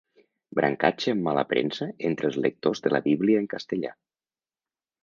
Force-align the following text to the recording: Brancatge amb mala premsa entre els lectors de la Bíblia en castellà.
Brancatge 0.59 1.13
amb 1.15 1.21
mala 1.27 1.43
premsa 1.51 1.89
entre 2.11 2.31
els 2.31 2.41
lectors 2.47 2.83
de 2.87 2.95
la 2.97 3.05
Bíblia 3.11 3.45
en 3.45 3.51
castellà. 3.57 3.95